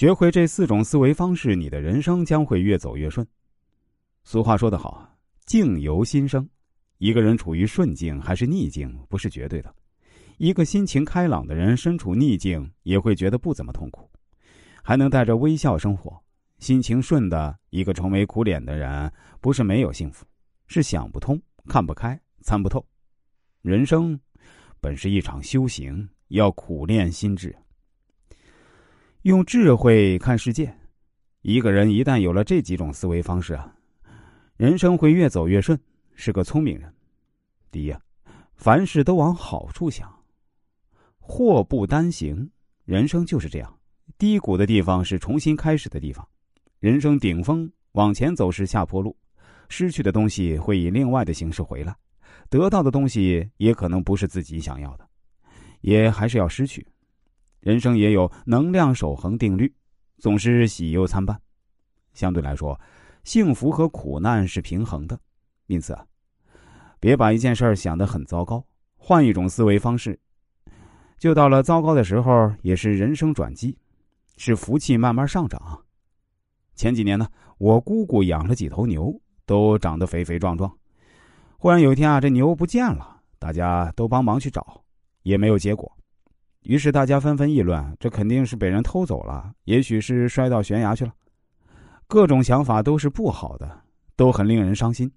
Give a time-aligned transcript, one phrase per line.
[0.00, 3.26] 学会这四种思维方式，你的人生将会越走越顺。
[4.24, 5.14] 俗话说得好，
[5.44, 6.48] 境由心生。
[6.96, 9.74] 一个人处于顺境还是逆境，不是绝对的。
[10.38, 14.10] 一个心情开朗的人，身处逆境也会觉得不怎么痛苦，
[14.82, 16.18] 还能带着微笑生活。
[16.60, 20.24] 心情顺的一个愁眉苦脸的人，不是没有幸福，
[20.66, 22.82] 是想不通、看不开、参不透。
[23.60, 24.18] 人生
[24.80, 27.54] 本是一场修行，要苦练心智，
[29.22, 30.74] 用智慧看世界。
[31.42, 33.70] 一个人一旦有了这几种思维方式啊，
[34.56, 35.78] 人生会越走越顺，
[36.14, 36.90] 是个聪明人。
[37.70, 38.00] 第一啊，
[38.54, 40.10] 凡事都往好处想，
[41.18, 42.50] 祸不单行。
[42.86, 43.78] 人生就是这样，
[44.16, 46.26] 低谷的地方是重新开始的地方。
[46.78, 49.14] 人生顶峰往前走是下坡路，
[49.68, 51.94] 失去的东西会以另外的形式回来。
[52.48, 55.06] 得到的东西也可能不是自己想要的，
[55.82, 56.86] 也还是要失去。
[57.60, 59.72] 人生也有能量守恒定律，
[60.18, 61.40] 总是喜忧参半。
[62.14, 62.78] 相对来说，
[63.22, 65.18] 幸福和苦难是平衡的。
[65.66, 66.04] 因此啊，
[66.98, 68.64] 别把一件事儿想得很糟糕，
[68.96, 70.18] 换一种思维方式，
[71.18, 73.78] 就到了糟糕的时候，也是人生转机，
[74.36, 75.84] 是福气慢慢上涨。
[76.74, 79.14] 前几年呢，我姑姑养了几头牛，
[79.44, 80.74] 都长得肥肥壮壮。
[81.58, 84.82] 忽然有一天啊，这牛不见了，大家都帮忙去找，
[85.22, 85.94] 也没有结果。
[86.62, 91.12] 于是大家纷纷议论：这肯定是被人偷走了，也许是摔到悬崖去了。
[92.06, 93.82] 各种想法都是不好的，
[94.16, 95.10] 都很令人伤心。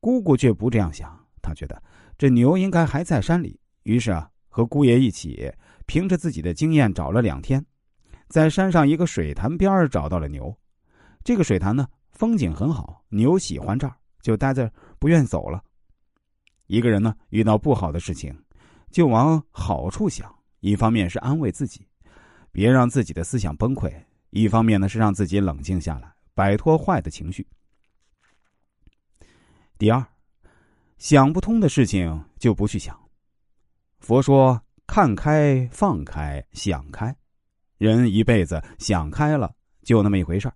[0.00, 1.82] 姑姑却不这样想，她觉得
[2.18, 3.58] 这牛应该还在山里。
[3.84, 5.52] 于是啊，和姑爷一起，
[5.86, 7.64] 凭着自己的经验找了两天，
[8.28, 10.54] 在山上一个水潭边找到了牛。
[11.22, 13.94] 这个水潭呢，风景很好，牛喜欢这儿。
[14.22, 15.62] 就待在不愿走了。
[16.66, 18.38] 一个人呢，遇到不好的事情，
[18.90, 20.30] 就往好处想。
[20.60, 21.86] 一方面是安慰自己，
[22.52, 23.92] 别让自己的思想崩溃；
[24.30, 27.46] 一方面呢，是让自己冷静下来，摆脱坏的情绪。
[29.76, 30.04] 第二，
[30.98, 32.98] 想不通的事情就不去想。
[33.98, 37.14] 佛说：“看开，放开，想开。”
[37.78, 40.54] 人一辈子想开了，就那么一回事儿。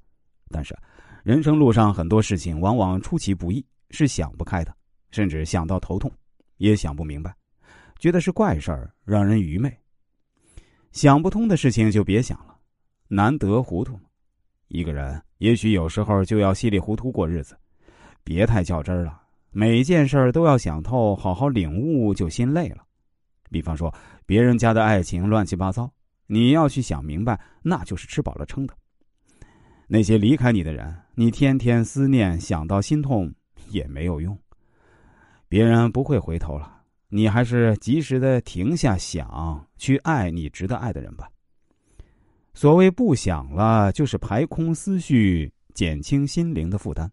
[0.51, 0.77] 但是。
[1.25, 4.77] 人生路上很多事情往往出其不意，是想不开的，
[5.11, 6.13] 甚至想到头痛，
[6.59, 7.35] 也想不明白，
[7.99, 9.75] 觉得是怪事儿，让人愚昧。
[10.95, 12.57] 想不通的事情就别想了，
[13.09, 14.03] 难得糊涂嘛。
[14.69, 17.59] 一个人也许有时候就要稀里糊涂过日子，
[18.23, 19.21] 别太较真儿了。
[19.51, 22.85] 每件事都要想透，好好领悟就心累了。
[23.51, 23.93] 比方说，
[24.25, 25.93] 别人家的爱情乱七八糟，
[26.29, 28.73] 你要去想明白，那就是吃饱了撑的。
[29.89, 33.35] 那些离开你的人，你天天思念，想到心痛
[33.69, 34.39] 也没有用。
[35.49, 41.29] 别人不会回头了，你还是及时的停下想，去爱你值得爱的人吧。
[42.55, 47.11] 所谓不想了，就是排空思绪，减轻心灵的负担。